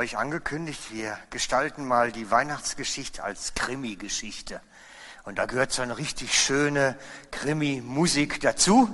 [0.00, 4.62] euch angekündigt, wir gestalten mal die Weihnachtsgeschichte als Krimi-Geschichte.
[5.24, 6.98] Und da gehört so eine richtig schöne
[7.30, 8.88] Krimi-Musik dazu.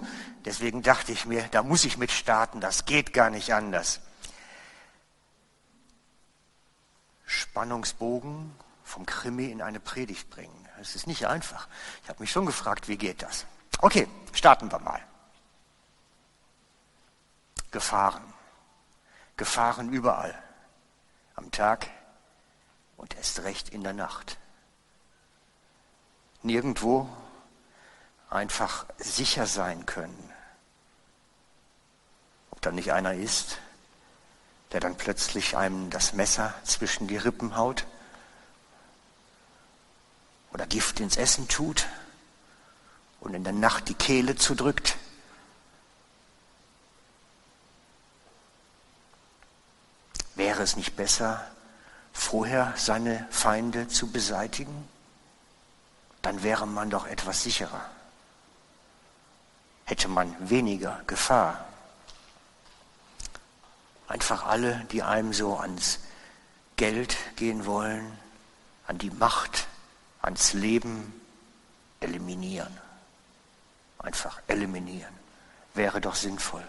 [0.45, 4.01] Deswegen dachte ich mir, da muss ich mit starten, das geht gar nicht anders.
[7.27, 8.55] Spannungsbogen
[8.85, 10.69] vom Krimi in eine Predigt bringen.
[10.79, 11.69] Das ist nicht einfach.
[12.03, 13.47] Ich habe mich schon gefragt, wie geht das?
[13.81, 15.01] Okay, starten wir mal.
[17.71, 18.23] Gefahren.
[19.37, 20.41] Gefahren überall
[21.35, 21.89] am Tag
[22.97, 24.39] und erst recht in der Nacht.
[26.43, 27.09] Nirgendwo
[28.31, 30.33] einfach sicher sein können.
[32.51, 33.59] Ob da nicht einer ist,
[34.73, 37.87] der dann plötzlich einem das Messer zwischen die Rippen haut
[40.53, 41.87] oder Gift ins Essen tut
[43.21, 44.97] und in der Nacht die Kehle zudrückt.
[50.35, 51.47] Wäre es nicht besser,
[52.13, 54.89] vorher seine Feinde zu beseitigen?
[56.23, 57.89] Dann wäre man doch etwas sicherer.
[59.85, 61.65] Hätte man weniger Gefahr.
[64.09, 65.99] Einfach alle, die einem so ans
[66.77, 68.19] Geld gehen wollen,
[68.87, 69.67] an die Macht,
[70.23, 71.21] ans Leben
[72.01, 72.77] eliminieren.
[73.99, 75.15] Einfach eliminieren.
[75.75, 76.67] Wäre doch sinnvoll.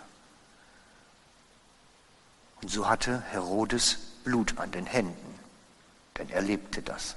[2.61, 5.39] Und so hatte Herodes Blut an den Händen,
[6.17, 7.15] denn er lebte das.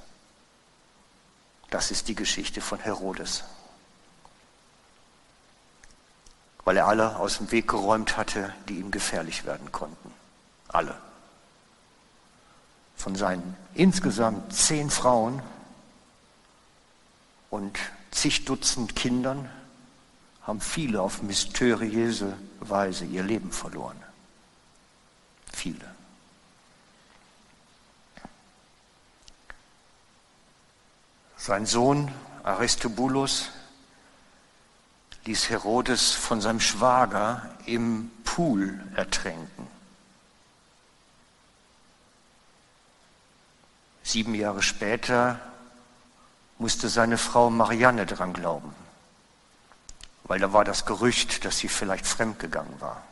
[1.70, 3.44] Das ist die Geschichte von Herodes.
[6.70, 10.14] Weil er alle aus dem Weg geräumt hatte, die ihm gefährlich werden konnten.
[10.68, 10.96] Alle.
[12.96, 15.42] Von seinen insgesamt zehn Frauen
[17.50, 17.76] und
[18.12, 19.50] zig Dutzend Kindern
[20.42, 24.00] haben viele auf mysteriöse Weise ihr Leben verloren
[25.52, 25.92] viele.
[31.36, 32.14] Sein Sohn
[32.44, 33.50] Aristobulus
[35.24, 39.66] ließ Herodes von seinem Schwager im Pool ertränken.
[44.02, 45.38] Sieben Jahre später
[46.58, 48.74] musste seine Frau Marianne dran glauben,
[50.24, 53.02] weil da war das Gerücht, dass sie vielleicht fremdgegangen war.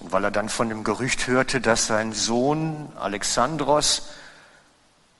[0.00, 4.08] Und weil er dann von dem Gerücht hörte, dass sein Sohn Alexandros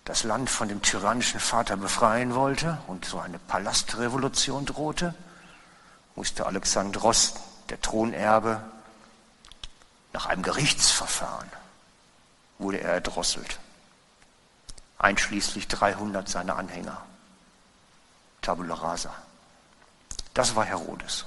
[0.04, 5.14] das Land von dem tyrannischen Vater befreien wollte und so eine Palastrevolution drohte,
[6.16, 7.34] musste Alexandros,
[7.68, 8.62] der Thronerbe,
[10.12, 11.48] nach einem Gerichtsverfahren
[12.58, 13.58] wurde er erdrosselt,
[14.98, 17.00] einschließlich 300 seiner Anhänger.
[18.40, 19.14] Tabula rasa.
[20.34, 21.24] Das war Herodes.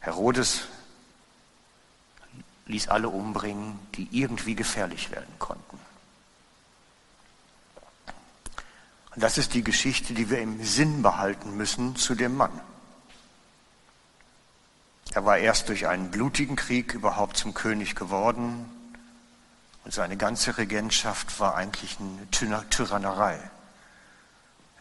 [0.00, 0.62] Herodes
[2.66, 5.78] ließ alle umbringen, die irgendwie gefährlich werden konnten.
[9.18, 12.52] Und das ist die Geschichte, die wir im Sinn behalten müssen zu dem Mann.
[15.12, 18.70] Er war erst durch einen blutigen Krieg überhaupt zum König geworden
[19.84, 22.30] und seine ganze Regentschaft war eigentlich eine
[22.70, 23.40] Tyrannerei.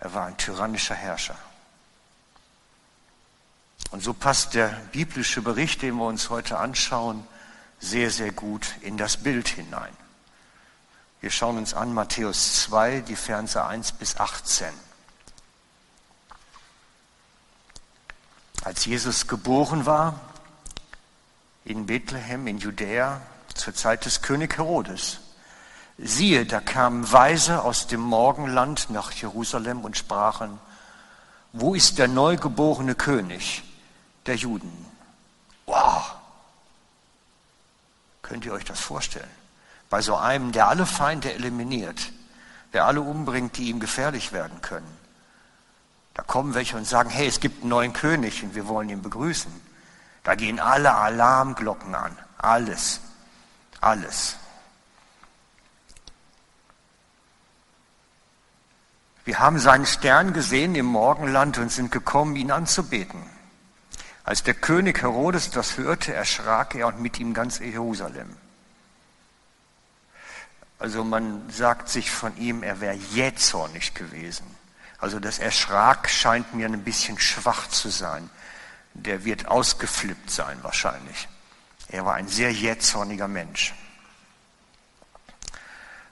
[0.01, 1.39] Er war ein tyrannischer Herrscher.
[3.89, 7.25] Und so passt der biblische Bericht, den wir uns heute anschauen,
[7.79, 9.97] sehr, sehr gut in das Bild hinein.
[11.21, 14.67] Wir schauen uns an Matthäus 2, die Verse 1 bis 18.
[18.63, 20.19] Als Jesus geboren war
[21.65, 23.21] in Bethlehem in Judäa
[23.53, 25.19] zur Zeit des König Herodes,
[25.97, 30.59] siehe, da kamen Weise aus dem Morgenland nach Jerusalem und sprachen,
[31.53, 33.63] wo ist der neugeborene König
[34.25, 34.85] der Juden?
[35.65, 36.17] Wow,
[38.27, 39.29] Könnt ihr euch das vorstellen?
[39.89, 42.11] Bei so einem, der alle Feinde eliminiert,
[42.73, 44.97] der alle umbringt, die ihm gefährlich werden können.
[46.13, 49.01] Da kommen welche und sagen, hey, es gibt einen neuen König und wir wollen ihn
[49.01, 49.51] begrüßen.
[50.23, 52.17] Da gehen alle Alarmglocken an.
[52.37, 52.99] Alles.
[53.79, 54.35] Alles.
[59.25, 63.21] Wir haben seinen Stern gesehen im Morgenland und sind gekommen, ihn anzubeten.
[64.23, 68.35] Als der König Herodes das hörte, erschrak er und mit ihm ganz Jerusalem.
[70.79, 74.45] Also man sagt sich von ihm, er wäre jähzornig gewesen.
[74.99, 78.29] Also das Erschrak scheint mir ein bisschen schwach zu sein.
[78.93, 81.27] der wird ausgeflippt sein wahrscheinlich.
[81.89, 83.75] Er war ein sehr jähzorniger Mensch.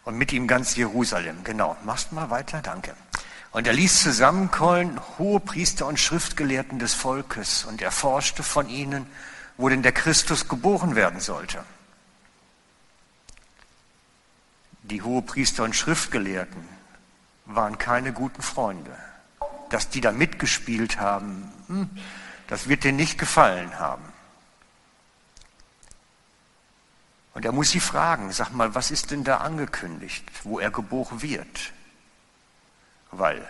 [0.04, 1.76] Und mit ihm ganz Jerusalem, genau.
[1.84, 2.96] Machst mal weiter, danke.
[3.52, 9.08] Und er ließ zusammenkommen hohe Priester und Schriftgelehrten des Volkes und erforschte von ihnen,
[9.58, 11.64] wo denn der Christus geboren werden sollte.
[14.90, 16.64] Die Hohepriester und Schriftgelehrten
[17.46, 18.96] waren keine guten Freunde.
[19.70, 21.90] Dass die da mitgespielt haben, hm,
[22.48, 24.04] das wird denen nicht gefallen haben.
[27.34, 31.22] Und er muss sie fragen, sag mal, was ist denn da angekündigt, wo er geboren
[31.22, 31.74] wird?
[33.10, 33.46] Weil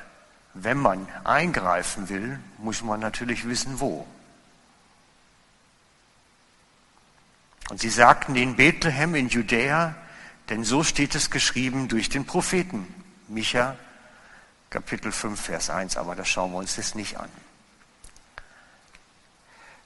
[0.53, 4.07] wenn man eingreifen will, muss man natürlich wissen, wo.
[7.69, 9.95] Und sie sagten in Bethlehem in Judäa,
[10.49, 12.87] denn so steht es geschrieben durch den Propheten.
[13.27, 13.75] Micha,
[14.69, 17.29] Kapitel 5, Vers 1, aber das schauen wir uns jetzt nicht an.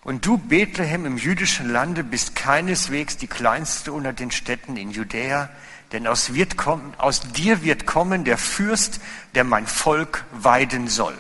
[0.03, 5.49] Und du, Bethlehem im jüdischen Lande, bist keineswegs die kleinste unter den Städten in Judäa,
[5.91, 9.01] denn aus, kommen, aus dir wird kommen der Fürst,
[9.35, 11.17] der mein Volk weiden soll.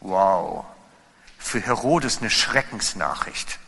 [0.00, 0.64] Wow,
[1.38, 3.58] für Herodes eine Schreckensnachricht.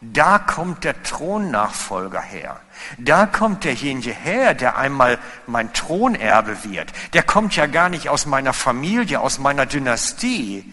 [0.00, 2.60] Da kommt der Thronnachfolger her.
[2.98, 6.92] Da kommt derjenige her, der einmal mein Thronerbe wird.
[7.14, 10.72] Der kommt ja gar nicht aus meiner Familie, aus meiner Dynastie.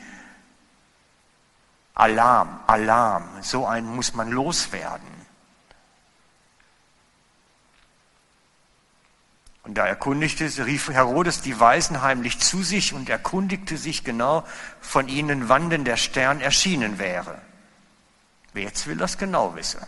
[1.96, 5.16] Alarm, Alarm, so einen muss man loswerden.
[9.64, 14.44] Und da erkundigte, rief Herodes die Weisen heimlich zu sich und erkundigte sich genau
[14.80, 17.42] von ihnen, wann denn der Stern erschienen wäre.
[18.56, 19.82] Wer jetzt will das genau wissen.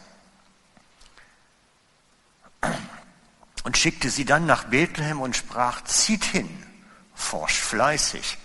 [3.63, 6.49] Und schickte sie dann nach Bethlehem und sprach, zieht hin,
[7.15, 8.37] forscht fleißig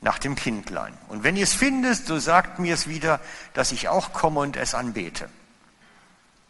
[0.00, 0.98] nach dem Kindlein.
[1.06, 3.20] Und wenn ihr es findet, so sagt mir es wieder,
[3.54, 5.28] dass ich auch komme und es anbete.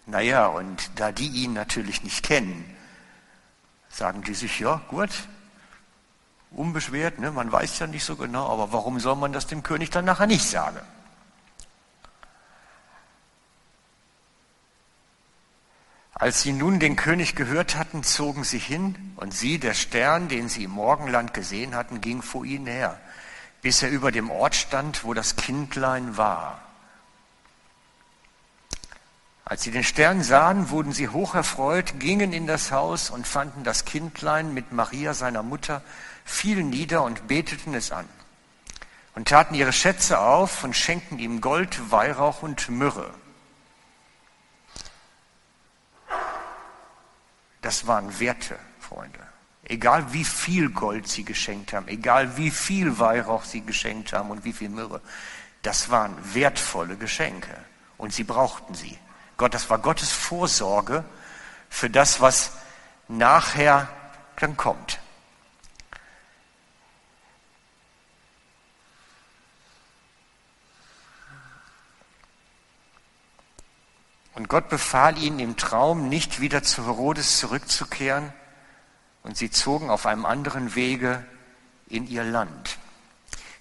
[0.07, 2.65] Naja, und da die ihn natürlich nicht kennen,
[3.91, 5.11] sagen die sich, ja, gut,
[6.51, 7.31] unbeschwert, ne?
[7.31, 10.27] man weiß ja nicht so genau, aber warum soll man das dem König dann nachher
[10.27, 10.81] nicht sagen?
[16.19, 20.49] Als sie nun den König gehört hatten, zogen sie hin, und sie, der Stern, den
[20.49, 22.99] sie im Morgenland gesehen hatten, ging vor ihnen her,
[23.62, 26.61] bis er über dem Ort stand, wo das Kindlein war.
[29.44, 33.85] Als sie den Stern sahen, wurden sie hocherfreut, gingen in das Haus und fanden das
[33.85, 35.82] Kindlein mit Maria, seiner Mutter,
[36.25, 38.09] fielen nieder und beteten es an
[39.15, 43.11] und taten ihre Schätze auf und schenkten ihm Gold, Weihrauch und Myrrhe.
[47.62, 49.19] Das waren Werte, Freunde.
[49.64, 54.44] Egal wie viel Gold sie geschenkt haben, egal wie viel Weihrauch sie geschenkt haben und
[54.44, 55.00] wie viel Myrrhe,
[55.62, 57.55] das waren wertvolle Geschenke
[57.99, 58.96] und sie brauchten sie.
[59.37, 61.05] Gott, das war Gottes Vorsorge
[61.69, 62.52] für das, was
[63.08, 63.88] nachher
[64.37, 64.98] dann kommt.
[74.49, 78.33] Gott befahl ihnen im Traum, nicht wieder zu Herodes zurückzukehren.
[79.23, 81.25] Und sie zogen auf einem anderen Wege
[81.89, 82.79] in ihr Land.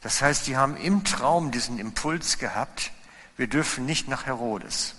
[0.01, 2.92] Das heißt, sie haben im Traum diesen Impuls gehabt,
[3.35, 4.95] wir dürfen nicht nach Herodes.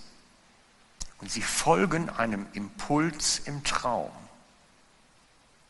[1.21, 4.13] Und sie folgen einem Impuls im Traum.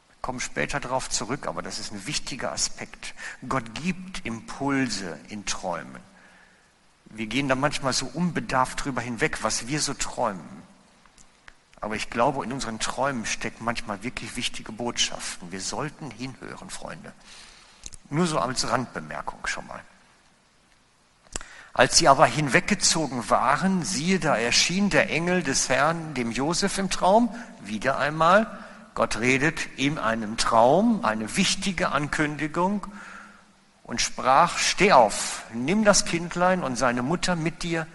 [0.08, 3.14] Wir kommen später darauf zurück, aber das ist ein wichtiger Aspekt.
[3.48, 6.02] Gott gibt Impulse in Träumen.
[7.10, 10.62] Wir gehen da manchmal so unbedarft drüber hinweg, was wir so träumen.
[11.80, 15.52] Aber ich glaube, in unseren Träumen stecken manchmal wirklich wichtige Botschaften.
[15.52, 17.12] Wir sollten hinhören, Freunde.
[18.10, 19.80] Nur so als Randbemerkung schon mal.
[21.72, 26.90] Als sie aber hinweggezogen waren, siehe, da erschien der Engel des Herrn dem Josef im
[26.90, 28.58] Traum, wieder einmal.
[28.94, 32.88] Gott redet in einem Traum, eine wichtige Ankündigung
[33.88, 37.86] und sprach, steh auf, nimm das Kindlein und seine Mutter mit dir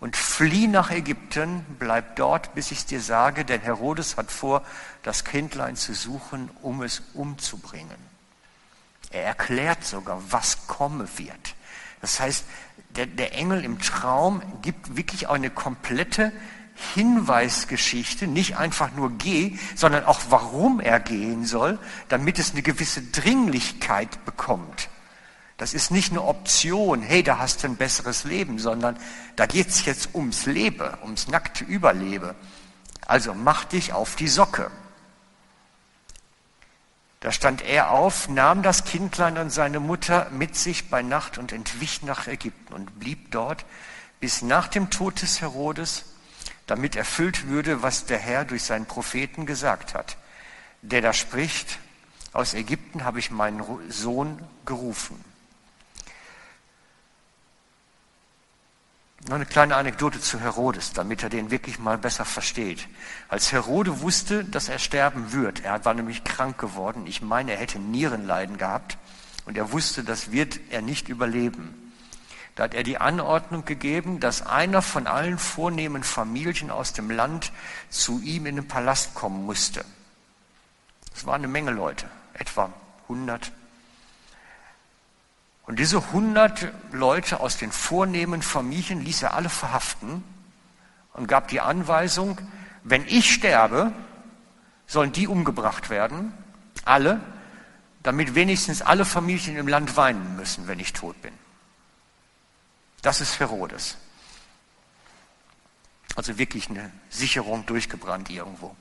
[0.00, 4.62] und flieh nach Ägypten, bleib dort, bis ich dir sage, denn Herodes hat vor,
[5.02, 7.98] das Kindlein zu suchen, um es umzubringen.
[9.10, 11.54] Er erklärt sogar, was komme wird.
[12.00, 12.44] Das heißt,
[12.96, 16.32] der, der Engel im Traum gibt wirklich eine komplette
[16.94, 23.02] Hinweisgeschichte, nicht einfach nur geh, sondern auch warum er gehen soll, damit es eine gewisse
[23.02, 24.88] Dringlichkeit bekommt.
[25.56, 28.98] Das ist nicht eine Option, hey, da hast du ein besseres Leben, sondern
[29.36, 32.34] da geht es jetzt ums Leben, ums nackte Überleben.
[33.06, 34.70] Also mach dich auf die Socke.
[37.20, 41.52] Da stand er auf, nahm das Kindlein und seine Mutter mit sich bei Nacht und
[41.52, 43.64] entwich nach Ägypten und blieb dort
[44.20, 46.04] bis nach dem Tod des Herodes,
[46.66, 50.16] damit erfüllt würde, was der Herr durch seinen Propheten gesagt hat,
[50.82, 51.78] der da spricht,
[52.32, 55.24] aus Ägypten habe ich meinen Sohn gerufen.
[59.26, 62.86] Noch eine kleine Anekdote zu Herodes, damit er den wirklich mal besser versteht.
[63.28, 67.58] Als Herode wusste, dass er sterben wird, er war nämlich krank geworden, ich meine, er
[67.58, 68.98] hätte Nierenleiden gehabt
[69.46, 71.92] und er wusste, das wird er nicht überleben.
[72.54, 77.50] Da hat er die Anordnung gegeben, dass einer von allen vornehmen Familien aus dem Land
[77.88, 79.86] zu ihm in den Palast kommen musste.
[81.16, 82.70] Es waren eine Menge Leute, etwa
[83.04, 83.52] 100
[85.66, 90.22] und diese hundert Leute aus den vornehmen Familien ließ er alle verhaften
[91.14, 92.38] und gab die Anweisung,
[92.82, 93.92] wenn ich sterbe,
[94.86, 96.34] sollen die umgebracht werden,
[96.84, 97.20] alle,
[98.02, 101.32] damit wenigstens alle Familien im Land weinen müssen, wenn ich tot bin.
[103.00, 103.96] Das ist Herodes.
[106.14, 108.76] Also wirklich eine Sicherung durchgebrannt irgendwo.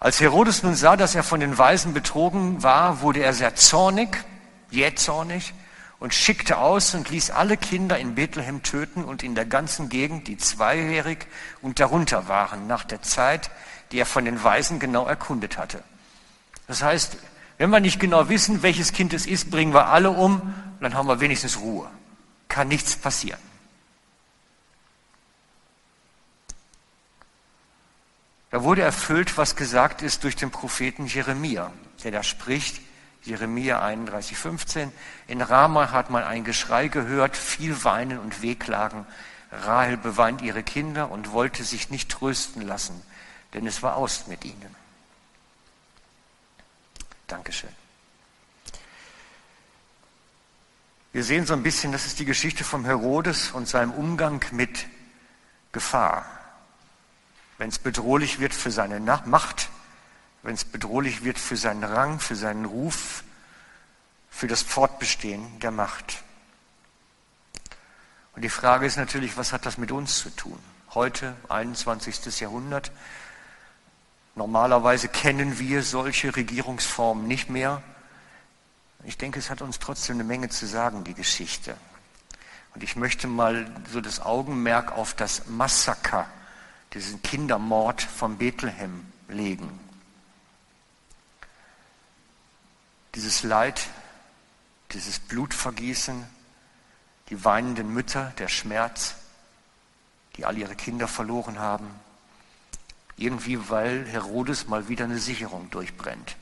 [0.00, 4.24] Als Herodes nun sah, dass er von den Weisen betrogen war, wurde er sehr zornig
[4.72, 5.54] jähzornig
[6.00, 10.26] und schickte aus und ließ alle Kinder in Bethlehem töten und in der ganzen Gegend,
[10.26, 11.26] die zweijährig
[11.60, 13.50] und darunter waren, nach der Zeit,
[13.92, 15.84] die er von den Weisen genau erkundet hatte.
[16.66, 17.16] Das heißt,
[17.58, 21.06] wenn wir nicht genau wissen, welches Kind es ist, bringen wir alle um, dann haben
[21.06, 21.88] wir wenigstens Ruhe.
[22.48, 23.38] Kann nichts passieren.
[28.50, 31.72] Da wurde erfüllt, was gesagt ist durch den Propheten Jeremia,
[32.04, 32.80] der da spricht,
[33.22, 34.92] Jeremia 31, 15.
[35.28, 39.06] In Rama hat man ein Geschrei gehört, viel Weinen und Wehklagen.
[39.52, 43.00] Rahel beweint ihre Kinder und wollte sich nicht trösten lassen,
[43.54, 44.74] denn es war aus mit ihnen.
[47.26, 47.70] Dankeschön.
[51.12, 54.86] Wir sehen so ein bisschen, das ist die Geschichte vom Herodes und seinem Umgang mit
[55.70, 56.24] Gefahr.
[57.58, 59.68] Wenn es bedrohlich wird für seine Macht,
[60.42, 63.24] wenn es bedrohlich wird für seinen Rang, für seinen Ruf,
[64.30, 66.22] für das Fortbestehen der Macht.
[68.34, 70.58] Und die Frage ist natürlich, was hat das mit uns zu tun?
[70.94, 72.40] Heute, 21.
[72.40, 72.90] Jahrhundert,
[74.34, 77.82] normalerweise kennen wir solche Regierungsformen nicht mehr.
[79.04, 81.76] Ich denke, es hat uns trotzdem eine Menge zu sagen, die Geschichte.
[82.74, 86.26] Und ich möchte mal so das Augenmerk auf das Massaker,
[86.94, 89.78] diesen Kindermord von Bethlehem legen.
[93.14, 93.88] Dieses Leid,
[94.92, 96.26] dieses Blutvergießen,
[97.28, 99.14] die weinenden Mütter, der Schmerz,
[100.36, 101.88] die all ihre Kinder verloren haben,
[103.16, 106.36] irgendwie weil Herodes mal wieder eine Sicherung durchbrennt.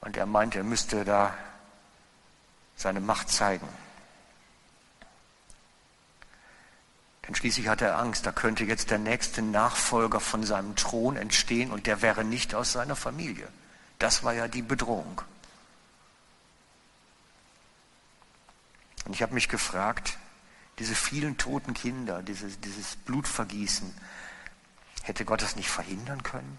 [0.00, 1.34] Und er meint, er müsste da
[2.76, 3.68] seine Macht zeigen.
[7.26, 11.70] Denn schließlich hat er Angst, da könnte jetzt der nächste Nachfolger von seinem Thron entstehen
[11.70, 13.48] und der wäre nicht aus seiner Familie.
[13.98, 15.22] Das war ja die Bedrohung.
[19.04, 20.18] Und ich habe mich gefragt,
[20.78, 23.94] diese vielen toten Kinder, dieses, dieses Blutvergießen,
[25.02, 26.58] hätte Gott das nicht verhindern können?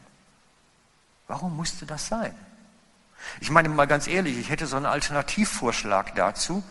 [1.28, 2.36] Warum musste das sein?
[3.40, 6.64] Ich meine mal ganz ehrlich, ich hätte so einen Alternativvorschlag dazu,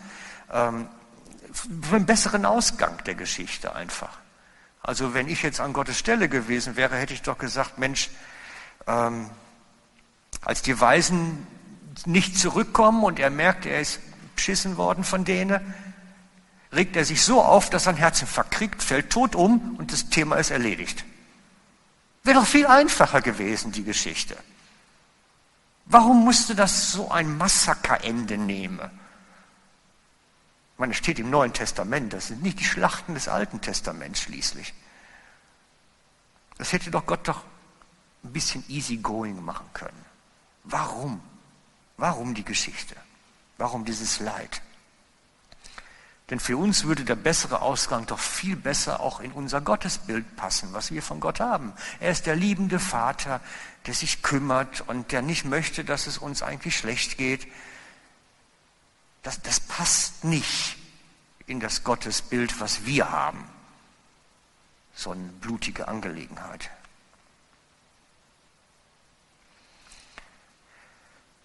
[0.51, 0.87] ähm,
[1.51, 4.17] für einen besseren Ausgang der Geschichte einfach.
[4.81, 8.09] Also wenn ich jetzt an Gottes Stelle gewesen wäre, hätte ich doch gesagt, Mensch,
[8.87, 9.29] ähm,
[10.41, 11.45] als die Weisen
[12.05, 13.99] nicht zurückkommen und er merkt, er ist
[14.35, 15.73] beschissen worden von denen,
[16.73, 20.35] regt er sich so auf, dass sein Herzinfarkt kriegt, fällt tot um und das Thema
[20.35, 21.05] ist erledigt.
[22.23, 24.35] Wäre doch viel einfacher gewesen, die Geschichte.
[25.85, 28.79] Warum musste das so ein Massakerende nehmen?
[30.73, 34.21] Ich meine, es steht im Neuen Testament, das sind nicht die Schlachten des Alten Testaments
[34.21, 34.73] schließlich.
[36.57, 37.43] Das hätte doch Gott doch
[38.23, 40.04] ein bisschen easygoing machen können.
[40.65, 41.21] Warum?
[41.97, 42.95] Warum die Geschichte?
[43.57, 44.61] Warum dieses Leid?
[46.29, 50.73] Denn für uns würde der bessere Ausgang doch viel besser auch in unser Gottesbild passen,
[50.73, 51.73] was wir von Gott haben.
[51.99, 53.41] Er ist der liebende Vater,
[53.85, 57.47] der sich kümmert und der nicht möchte, dass es uns eigentlich schlecht geht.
[59.21, 60.77] Das, das passt nicht
[61.45, 63.47] in das Gottesbild, was wir haben.
[64.95, 66.71] So eine blutige Angelegenheit.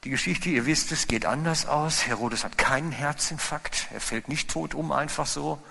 [0.05, 2.07] Die Geschichte, ihr wisst es, geht anders aus.
[2.07, 3.89] Herodes hat keinen Herzinfarkt.
[3.93, 5.63] Er fällt nicht tot um einfach so,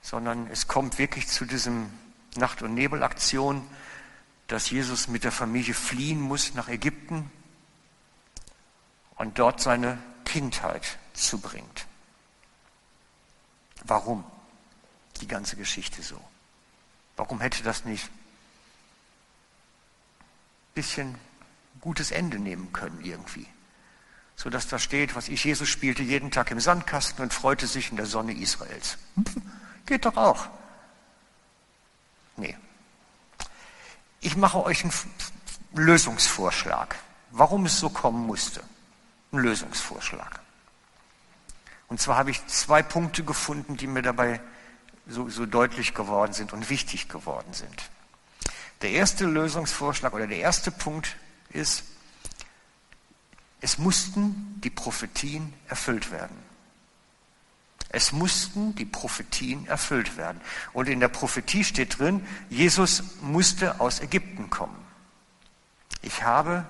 [0.00, 1.90] sondern es kommt wirklich zu diesem
[2.36, 3.66] Nacht- und Nebelaktion.
[4.48, 7.30] dass Jesus mit der Familie fliehen muss nach Ägypten
[9.16, 11.86] und dort seine Kindheit zubringt.
[13.84, 14.24] Warum
[15.22, 16.20] die ganze Geschichte so?
[17.16, 18.10] Warum hätte das nicht ein
[20.74, 21.14] bisschen
[21.82, 23.46] gutes Ende nehmen können irgendwie?
[24.34, 27.90] So dass da steht, was ich, Jesus spielte jeden Tag im Sandkasten und freute sich
[27.90, 28.96] in der Sonne Israels.
[29.84, 30.48] Geht doch auch.
[32.36, 32.56] Nee.
[34.20, 34.92] Ich mache euch einen
[35.74, 36.96] Lösungsvorschlag,
[37.30, 38.62] warum es so kommen musste.
[39.32, 40.40] Ein Lösungsvorschlag.
[41.88, 44.40] Und zwar habe ich zwei Punkte gefunden, die mir dabei
[45.06, 47.90] so, so deutlich geworden sind und wichtig geworden sind.
[48.80, 51.16] Der erste Lösungsvorschlag oder der erste Punkt
[51.54, 51.84] ist,
[53.60, 56.36] es mussten die Prophetien erfüllt werden.
[57.90, 60.40] Es mussten die Prophetien erfüllt werden.
[60.72, 64.76] Und in der Prophetie steht drin, Jesus musste aus Ägypten kommen.
[66.00, 66.66] Ich habe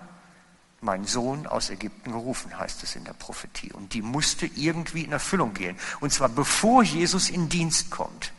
[0.81, 3.73] meinen Sohn aus Ägypten gerufen, heißt es in der Prophetie.
[3.73, 5.79] Und die musste irgendwie in Erfüllung gehen.
[6.01, 8.33] Und zwar bevor Jesus in Dienst kommt,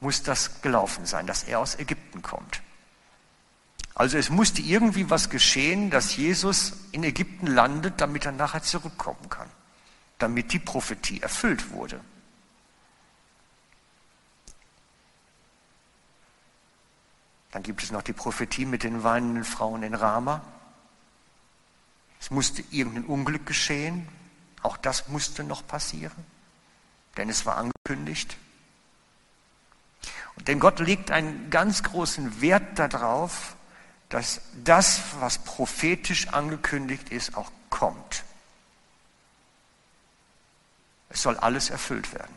[0.00, 2.62] muss das gelaufen sein, dass er aus Ägypten kommt.
[3.98, 9.28] Also es musste irgendwie was geschehen, dass Jesus in Ägypten landet, damit er nachher zurückkommen
[9.28, 9.50] kann
[10.18, 12.00] damit die Prophetie erfüllt wurde.
[17.52, 20.42] Dann gibt es noch die Prophetie mit den weinenden Frauen in Rama.
[22.20, 24.06] Es musste irgendein Unglück geschehen.
[24.62, 26.26] Auch das musste noch passieren,
[27.16, 28.36] denn es war angekündigt.
[30.36, 33.56] Und denn Gott legt einen ganz großen Wert darauf,
[34.08, 38.24] dass das, was prophetisch angekündigt ist, auch kommt.
[41.10, 42.34] Es soll alles erfüllt werden.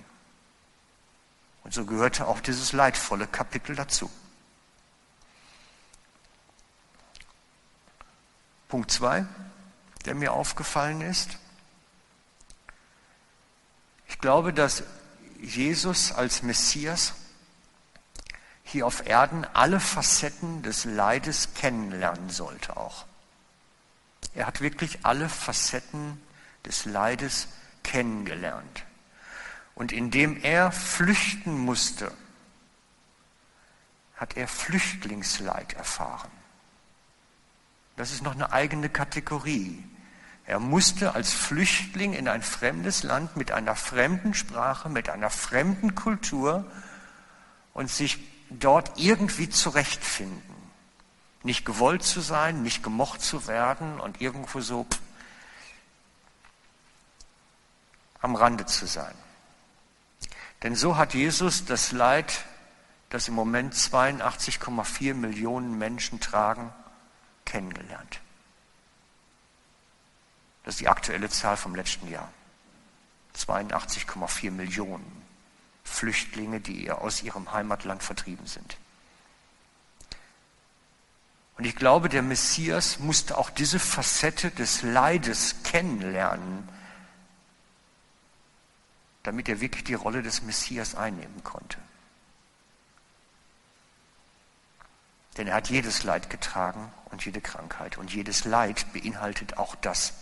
[1.63, 4.10] Und so gehörte auch dieses leidvolle Kapitel dazu.
[8.68, 9.25] Punkt 2,
[10.06, 11.38] der mir aufgefallen ist.
[14.08, 14.84] Ich glaube, dass
[15.42, 17.14] Jesus als Messias
[18.72, 23.05] hier auf Erden alle Facetten des Leides kennenlernen sollte auch.
[24.34, 26.22] Er hat wirklich alle Facetten
[26.66, 27.50] des Leides
[27.84, 28.86] kennengelernt.
[29.75, 32.12] Und indem er flüchten musste,
[34.16, 36.31] hat er Flüchtlingsleid erfahren.
[37.98, 39.84] Das ist noch eine eigene Kategorie.
[40.46, 45.96] Er musste als Flüchtling in ein fremdes Land mit einer fremden Sprache, mit einer fremden
[45.96, 46.66] Kultur
[47.74, 50.55] und sich dort irgendwie zurechtfinden.
[51.44, 54.85] Nicht gewollt zu sein, nicht gemocht zu werden und irgendwo so
[58.22, 59.16] am Rande zu sein.
[60.61, 62.46] Denn so hat Jesus das Leid,
[63.09, 66.72] das im Moment 82,4 Millionen Menschen tragen,
[67.46, 68.22] kennengelernt.
[70.64, 72.31] Das ist die aktuelle Zahl vom letzten Jahr.
[73.35, 75.22] 82,4 Millionen
[75.92, 78.77] Flüchtlinge, die aus ihrem Heimatland vertrieben sind.
[81.58, 86.68] Und ich glaube, der Messias musste auch diese Facette des Leides kennenlernen,
[89.24, 91.77] damit er wirklich die Rolle des Messias einnehmen konnte.
[95.38, 97.98] Denn er hat jedes Leid getragen und jede Krankheit.
[97.98, 100.14] Und jedes Leid beinhaltet auch das.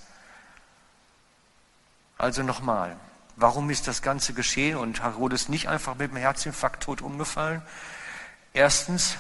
[2.17, 2.97] Also nochmal,
[3.39, 7.61] warum ist das Ganze geschehen und Herodes nicht einfach mit dem Herzinfarkt tot umgefallen?
[8.53, 9.15] Erstens,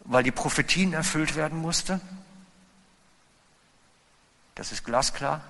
[0.00, 2.00] weil die Prophetien erfüllt werden musste.
[4.54, 5.42] Das ist glasklar.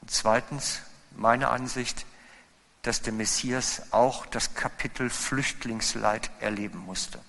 [0.00, 0.82] Und zweitens,
[1.16, 2.06] meine Ansicht,
[2.82, 7.20] dass der Messias auch das Kapitel Flüchtlingsleid erleben musste.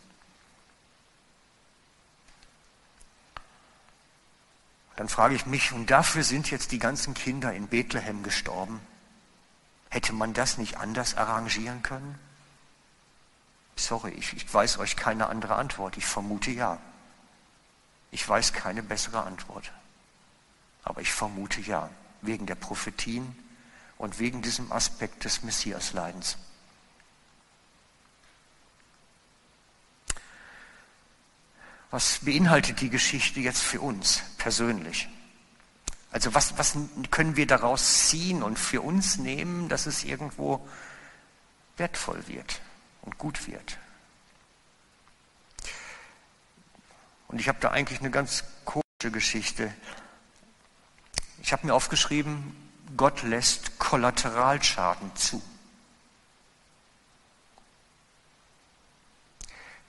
[4.96, 8.80] Dann frage ich mich, und dafür sind jetzt die ganzen Kinder in Bethlehem gestorben?
[9.94, 12.18] Hätte man das nicht anders arrangieren können?
[13.76, 15.98] Sorry, ich, ich weiß euch keine andere Antwort.
[15.98, 16.80] Ich vermute ja.
[18.10, 19.72] Ich weiß keine bessere Antwort.
[20.84, 21.92] Aber ich vermute ja,
[22.24, 23.38] wegen der Prophetien
[24.00, 26.40] und wegen diesem Aspekt des Messiasleidens.
[31.92, 35.08] Was beinhaltet die Geschichte jetzt für uns persönlich?
[36.14, 36.78] Also was, was
[37.10, 40.66] können wir daraus ziehen und für uns nehmen, dass es irgendwo
[41.76, 42.62] wertvoll wird
[43.02, 43.80] und gut wird?
[47.28, 49.74] Und ich habe da eigentlich eine ganz komische Geschichte.
[51.42, 52.56] Ich habe mir aufgeschrieben,
[52.96, 55.42] Gott lässt Kollateralschaden zu.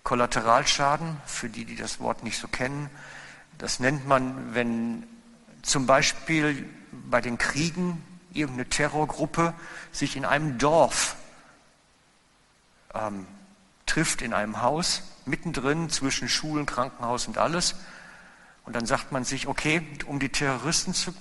[0.04, 2.88] Kollateralschaden, für die, die das Wort nicht so kennen,
[3.58, 5.06] das nennt man, wenn
[5.64, 6.68] zum Beispiel
[7.11, 9.55] bei den Kriegen irgendeine Terrorgruppe
[9.92, 11.16] sich in einem Dorf
[12.94, 13.27] ähm,
[13.87, 17.77] trifft, in einem Haus, mittendrin zwischen Schulen, Krankenhaus und alles.
[18.64, 21.14] Und dann sagt man sich, okay, um die Terroristen zu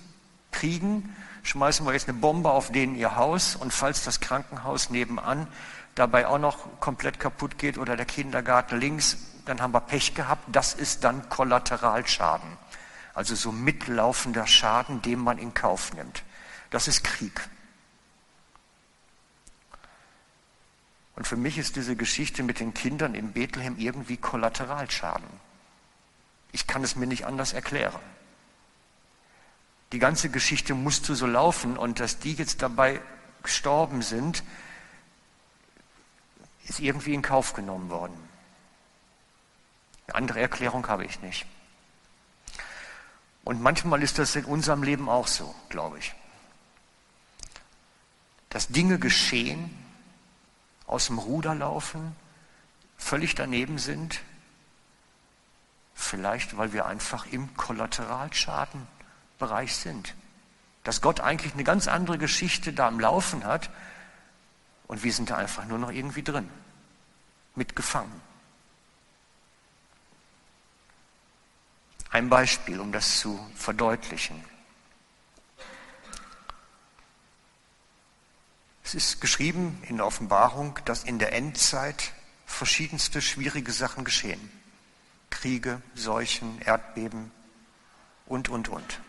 [0.51, 5.47] kriegen, schmeißen wir jetzt eine Bombe auf denen ihr Haus und falls das Krankenhaus nebenan
[5.95, 10.43] dabei auch noch komplett kaputt geht oder der Kindergarten links, dann haben wir Pech gehabt.
[10.51, 12.62] Das ist dann Kollateralschaden.
[13.13, 16.23] Also so mitlaufender Schaden, den man in Kauf nimmt.
[16.71, 17.47] Das ist Krieg.
[21.15, 25.28] Und für mich ist diese Geschichte mit den Kindern in Bethlehem irgendwie Kollateralschaden.
[26.52, 27.99] Ich kann es mir nicht anders erklären.
[29.91, 32.99] Die ganze Geschichte musste so laufen und dass die jetzt dabei
[33.43, 34.43] gestorben sind,
[36.65, 38.17] ist irgendwie in Kauf genommen worden.
[40.08, 41.45] Eine andere Erklärung habe ich nicht.
[43.43, 46.13] Und manchmal ist das in unserem Leben auch so, glaube ich.
[48.49, 49.77] Dass Dinge geschehen,
[50.86, 52.15] aus dem Ruder laufen,
[52.97, 54.21] völlig daneben sind,
[55.93, 60.15] vielleicht weil wir einfach im Kollateralschadenbereich sind.
[60.84, 63.69] Dass Gott eigentlich eine ganz andere Geschichte da am Laufen hat
[64.88, 66.49] und wir sind da einfach nur noch irgendwie drin,
[67.56, 68.32] mitgefangen.
[72.13, 74.39] Ein Beispiel, um das zu verdeutlichen.
[78.84, 82.13] Es ist geschrieben in der Offenbarung, dass in der Endzeit
[82.45, 84.52] verschiedenste schwierige Sachen geschehen.
[85.32, 87.32] Kriege, Seuchen, Erdbeben
[88.28, 88.99] und, und, und.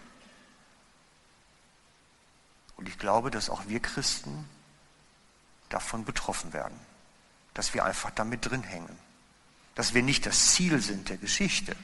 [2.79, 4.49] Und ich glaube, dass auch wir Christen
[5.69, 6.81] davon betroffen werden,
[7.53, 8.99] dass wir einfach damit drin hängen,
[9.75, 11.77] dass wir nicht das Ziel sind der Geschichte.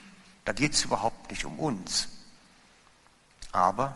[0.44, 2.08] Da geht es überhaupt nicht um uns.
[3.52, 3.94] Aber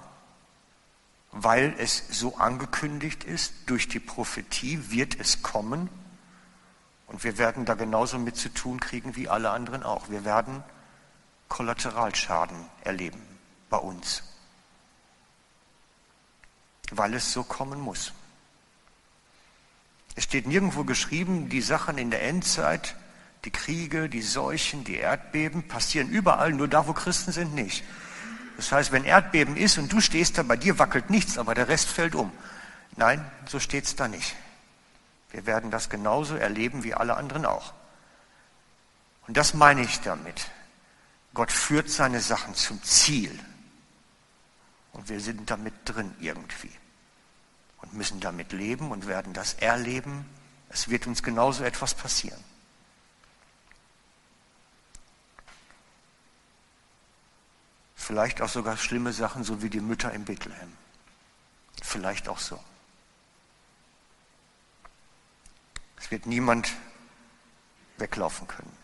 [1.33, 5.88] weil es so angekündigt ist, durch die Prophetie wird es kommen
[7.09, 10.11] und wir werden da genauso mit zu tun kriegen wie alle anderen auch.
[10.11, 10.62] Wir werden
[11.48, 13.20] Kollateralschaden erleben
[13.68, 14.22] bei uns,
[16.92, 18.12] weil es so kommen muss.
[20.14, 22.94] Es steht nirgendwo geschrieben, die Sachen in der Endzeit,
[23.44, 27.85] die Kriege, die Seuchen, die Erdbeben passieren überall, nur da, wo Christen sind, nicht.
[28.57, 31.68] Das heißt, wenn Erdbeben ist und du stehst da, bei dir wackelt nichts, aber der
[31.68, 32.33] Rest fällt um.
[32.96, 34.35] Nein, so steht es da nicht.
[35.30, 37.74] Wir werden das genauso erleben wie alle anderen auch.
[39.26, 40.50] Und das meine ich damit.
[41.35, 43.37] Gott führt seine Sachen zum Ziel.
[44.92, 46.70] Und wir sind damit drin irgendwie.
[47.83, 50.24] Und müssen damit leben und werden das erleben.
[50.68, 52.42] Es wird uns genauso etwas passieren.
[58.05, 60.77] Vielleicht auch sogar schlimme Sachen, so wie die Mütter in Bethlehem.
[61.83, 62.62] Vielleicht auch so.
[65.97, 66.71] Es wird niemand
[67.97, 68.77] weglaufen können.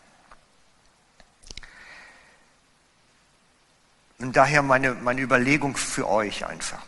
[4.20, 6.87] Und daher meine, meine Überlegung für euch einfach.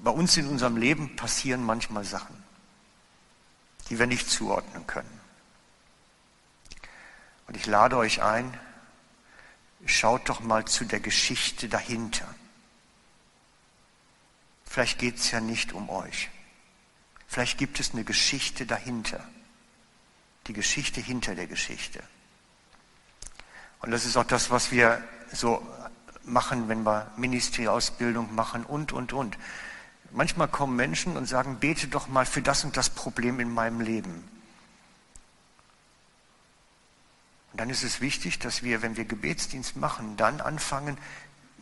[0.00, 2.42] Bei uns in unserem Leben passieren manchmal Sachen,
[3.90, 5.20] die wir nicht zuordnen können.
[7.46, 8.58] Und ich lade euch ein,
[9.86, 12.26] schaut doch mal zu der Geschichte dahinter.
[14.64, 16.30] Vielleicht geht es ja nicht um euch.
[17.26, 19.24] Vielleicht gibt es eine Geschichte dahinter.
[20.46, 22.02] Die Geschichte hinter der Geschichte.
[23.80, 25.66] Und das ist auch das, was wir so
[26.24, 29.38] machen, wenn wir Ministrieausbildung machen und, und, und.
[30.10, 33.80] Manchmal kommen Menschen und sagen, bete doch mal für das und das Problem in meinem
[33.80, 34.28] Leben.
[37.54, 40.98] Und dann ist es wichtig, dass wir, wenn wir Gebetsdienst machen, dann anfangen,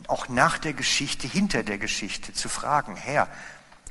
[0.09, 3.28] auch nach der Geschichte, hinter der Geschichte zu fragen, Herr,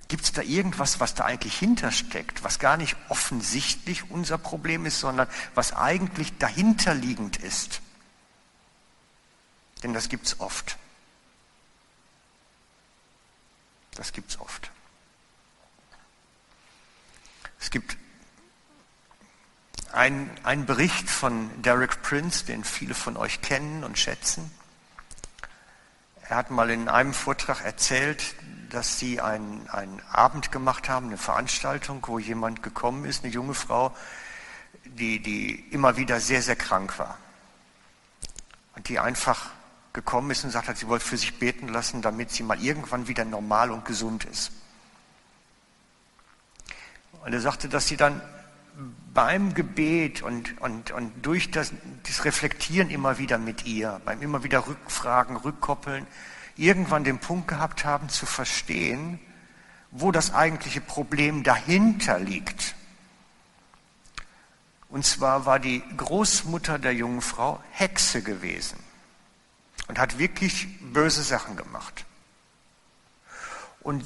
[0.08, 5.00] gibt es da irgendwas, was da eigentlich hintersteckt, was gar nicht offensichtlich unser Problem ist,
[5.00, 7.82] sondern was eigentlich dahinterliegend ist?
[9.84, 10.80] Denn das gibt es oft.
[13.94, 14.72] Das gibt es oft.
[17.60, 17.96] Es gibt
[19.93, 24.51] ein, ein Bericht von Derek Prince, den viele von euch kennen und schätzen.
[26.27, 28.36] Er hat mal in einem Vortrag erzählt,
[28.69, 33.54] dass sie einen, einen Abend gemacht haben, eine Veranstaltung, wo jemand gekommen ist, eine junge
[33.54, 33.95] Frau,
[34.86, 37.17] die, die immer wieder sehr, sehr krank war.
[38.75, 39.49] Und die einfach
[39.93, 43.08] gekommen ist und sagt hat, sie wollte für sich beten lassen, damit sie mal irgendwann
[43.08, 44.51] wieder normal und gesund ist.
[47.25, 48.21] Und er sagte, dass sie dann
[49.14, 54.44] beim Gebet und, und, und durch das, das Reflektieren immer wieder mit ihr, beim immer
[54.44, 56.08] wieder Rückfragen, Rückkoppeln,
[56.56, 59.20] irgendwann den Punkt gehabt haben zu verstehen,
[59.92, 62.76] wo das eigentliche Problem dahinter liegt.
[64.90, 68.78] Und zwar war die Großmutter der jungen Frau Hexe gewesen
[69.88, 72.06] und hat wirklich böse Sachen gemacht.
[73.82, 74.06] Und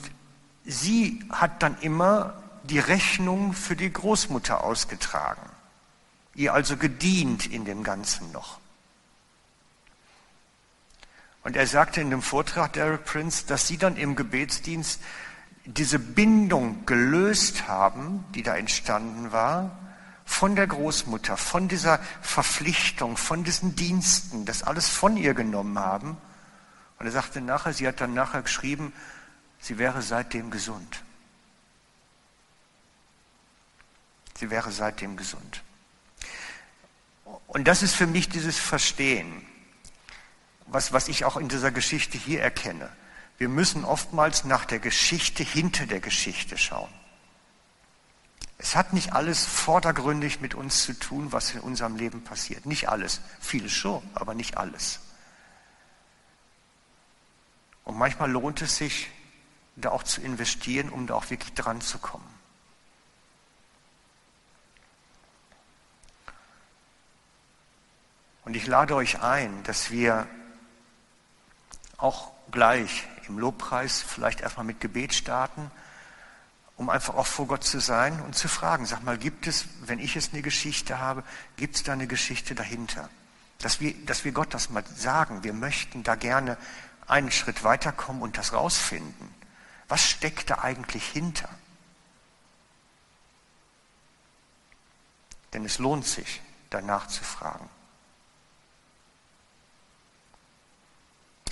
[0.63, 5.49] sie hat dann immer die Rechnung für die Großmutter ausgetragen,
[6.34, 8.60] ihr also gedient in dem Ganzen noch.
[11.43, 14.99] Und er sagte in dem Vortrag, Derek Prince, dass sie dann im Gebetsdienst
[15.65, 19.78] diese Bindung gelöst haben, die da entstanden war,
[20.25, 26.17] von der Großmutter, von dieser Verpflichtung, von diesen Diensten, das alles von ihr genommen haben.
[26.97, 28.91] Und er sagte nachher, sie hat dann nachher geschrieben,
[29.60, 31.04] sie wäre seitdem gesund.
[34.37, 35.63] Sie wäre seitdem gesund.
[37.47, 39.45] Und das ist für mich dieses Verstehen,
[40.67, 42.89] was, was ich auch in dieser Geschichte hier erkenne.
[43.37, 46.91] Wir müssen oftmals nach der Geschichte hinter der Geschichte schauen.
[48.57, 52.65] Es hat nicht alles vordergründig mit uns zu tun, was in unserem Leben passiert.
[52.65, 53.21] Nicht alles.
[53.41, 54.99] Vieles schon, aber nicht alles.
[57.83, 59.09] Und manchmal lohnt es sich,
[59.75, 62.34] da auch zu investieren, um da auch wirklich dran zu kommen.
[68.45, 70.27] Und ich lade euch ein, dass wir
[71.97, 75.71] auch gleich im Lobpreis vielleicht erstmal mit Gebet starten
[76.77, 79.99] um einfach auch vor Gott zu sein und zu fragen, sag mal, gibt es, wenn
[79.99, 81.23] ich jetzt eine Geschichte habe,
[81.55, 83.10] gibt es da eine Geschichte dahinter?
[83.60, 86.58] Dass wir, dass wir Gott das mal sagen, wir möchten da gerne
[87.08, 89.34] einen Schritt weiterkommen und das rausfinden.
[89.88, 91.49] Was steckt da eigentlich hinter?
[95.53, 97.69] Denn es lohnt sich, danach zu fragen.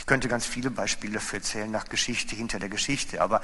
[0.04, 3.42] Ich könnte ganz viele Beispiele dafür erzählen nach Geschichte hinter der Geschichte, aber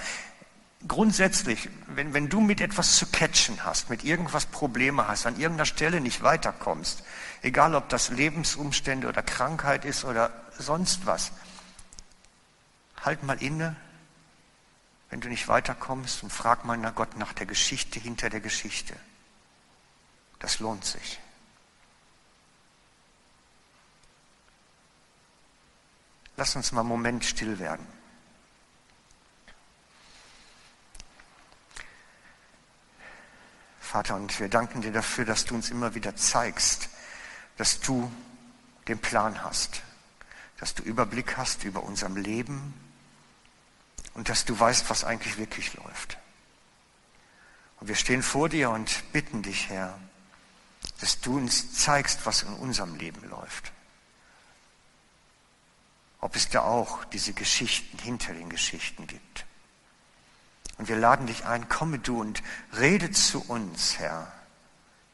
[0.90, 5.66] grundsätzlich, wenn, wenn du mit etwas zu catchen hast, mit irgendwas Probleme hast, an irgendeiner
[5.66, 7.06] Stelle nicht weiterkommst,
[7.44, 11.32] egal ob das Lebensumstände oder Krankheit ist oder sonst was,
[13.06, 13.78] halt mal inne,
[15.12, 18.98] wenn du nicht weiterkommst und frag mal nach Gott nach der Geschichte hinter der Geschichte.
[20.40, 21.22] Das lohnt sich.
[26.40, 27.86] Lass uns mal einen Moment still werden.
[33.82, 36.88] Vater, und wir danken dir dafür, dass du uns immer wieder zeigst,
[37.58, 38.10] dass du
[38.88, 39.82] den Plan hast,
[40.62, 42.74] dass du Überblick hast über unserem Leben
[44.14, 46.18] und dass du weißt, was eigentlich wirklich läuft.
[47.82, 50.00] Und wir stehen vor dir und bitten dich, Herr,
[51.02, 53.74] dass du uns zeigst, was in unserem Leben läuft.
[56.20, 59.46] Ob es da auch diese Geschichten hinter den Geschichten gibt.
[60.78, 62.42] Und wir laden dich ein, komme du und
[62.78, 64.32] rede zu uns, Herr.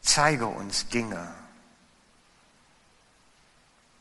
[0.01, 1.33] Zeige uns Dinge,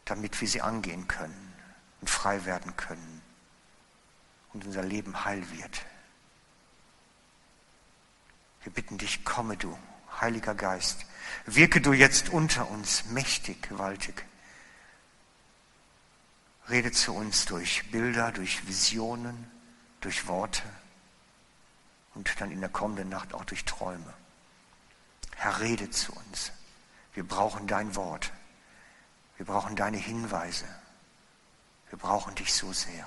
[0.04, 1.54] damit wir sie angehen können
[2.00, 3.22] und frei werden können
[4.52, 5.80] und unser Leben heil wird.
[8.62, 9.78] Wir bitten dich, komme du,
[10.20, 11.06] Heiliger Geist,
[11.46, 14.24] wirke du jetzt unter uns mächtig, gewaltig.
[16.68, 19.50] Rede zu uns durch Bilder, durch Visionen,
[20.00, 20.62] durch Worte
[22.14, 24.14] und dann in der kommenden Nacht auch durch Träume.
[25.36, 26.52] Herr, rede zu uns.
[27.12, 28.32] Wir brauchen dein Wort.
[29.36, 30.66] Wir brauchen deine Hinweise.
[31.90, 33.06] Wir brauchen dich so sehr.